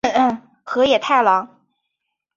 [0.63, 1.47] 河野太郎。